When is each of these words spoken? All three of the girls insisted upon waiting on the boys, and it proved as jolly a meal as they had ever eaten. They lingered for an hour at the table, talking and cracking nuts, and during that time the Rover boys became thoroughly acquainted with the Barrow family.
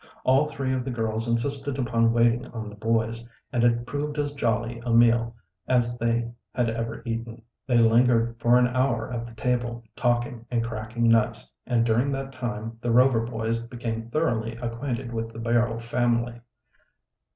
All 0.23 0.47
three 0.47 0.73
of 0.73 0.83
the 0.83 0.89
girls 0.89 1.27
insisted 1.27 1.77
upon 1.77 2.11
waiting 2.11 2.47
on 2.47 2.69
the 2.69 2.75
boys, 2.75 3.23
and 3.53 3.63
it 3.63 3.85
proved 3.85 4.17
as 4.17 4.31
jolly 4.33 4.81
a 4.83 4.91
meal 4.91 5.35
as 5.67 5.95
they 5.99 6.31
had 6.55 6.71
ever 6.71 7.03
eaten. 7.05 7.43
They 7.67 7.77
lingered 7.77 8.39
for 8.39 8.57
an 8.57 8.65
hour 8.67 9.11
at 9.13 9.27
the 9.27 9.33
table, 9.33 9.83
talking 9.95 10.43
and 10.49 10.63
cracking 10.63 11.07
nuts, 11.07 11.53
and 11.67 11.85
during 11.85 12.11
that 12.13 12.31
time 12.31 12.79
the 12.81 12.89
Rover 12.89 13.19
boys 13.21 13.59
became 13.59 14.01
thoroughly 14.01 14.55
acquainted 14.55 15.13
with 15.13 15.31
the 15.33 15.39
Barrow 15.39 15.77
family. 15.77 16.41